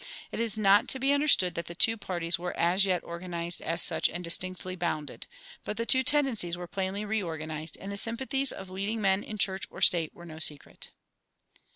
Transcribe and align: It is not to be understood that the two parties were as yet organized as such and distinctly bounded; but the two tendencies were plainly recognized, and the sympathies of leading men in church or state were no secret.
It 0.31 0.39
is 0.39 0.57
not 0.57 0.87
to 0.87 0.99
be 0.99 1.13
understood 1.13 1.53
that 1.53 1.67
the 1.67 1.75
two 1.75 1.95
parties 1.95 2.39
were 2.39 2.57
as 2.57 2.85
yet 2.85 3.03
organized 3.03 3.61
as 3.61 3.83
such 3.83 4.09
and 4.09 4.23
distinctly 4.23 4.75
bounded; 4.75 5.27
but 5.63 5.77
the 5.77 5.85
two 5.85 6.01
tendencies 6.01 6.57
were 6.57 6.65
plainly 6.65 7.05
recognized, 7.05 7.77
and 7.77 7.91
the 7.91 7.97
sympathies 7.97 8.51
of 8.51 8.71
leading 8.71 8.99
men 8.99 9.21
in 9.23 9.37
church 9.37 9.67
or 9.69 9.79
state 9.79 10.15
were 10.15 10.25
no 10.25 10.39
secret. 10.39 10.89